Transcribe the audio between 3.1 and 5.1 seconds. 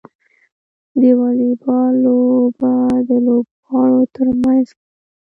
لوبغاړو ترمنځ کیږي.